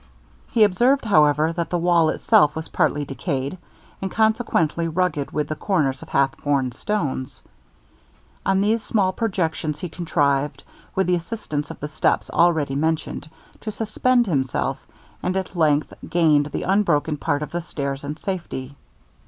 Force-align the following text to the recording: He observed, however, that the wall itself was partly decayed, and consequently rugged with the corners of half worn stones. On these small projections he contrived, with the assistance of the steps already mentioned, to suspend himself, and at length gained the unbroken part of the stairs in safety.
He 0.49 0.63
observed, 0.63 1.05
however, 1.05 1.53
that 1.53 1.69
the 1.69 1.77
wall 1.77 2.09
itself 2.09 2.55
was 2.55 2.69
partly 2.69 3.05
decayed, 3.05 3.59
and 4.01 4.09
consequently 4.09 4.87
rugged 4.87 5.29
with 5.29 5.47
the 5.47 5.55
corners 5.55 6.01
of 6.01 6.09
half 6.09 6.43
worn 6.43 6.71
stones. 6.71 7.43
On 8.43 8.61
these 8.61 8.81
small 8.81 9.11
projections 9.13 9.79
he 9.81 9.89
contrived, 9.89 10.63
with 10.95 11.05
the 11.05 11.13
assistance 11.13 11.69
of 11.69 11.79
the 11.79 11.87
steps 11.87 12.31
already 12.31 12.73
mentioned, 12.75 13.29
to 13.59 13.69
suspend 13.69 14.25
himself, 14.25 14.87
and 15.21 15.37
at 15.37 15.55
length 15.55 15.93
gained 16.09 16.47
the 16.47 16.63
unbroken 16.63 17.17
part 17.17 17.43
of 17.43 17.51
the 17.51 17.61
stairs 17.61 18.03
in 18.03 18.17
safety. 18.17 18.75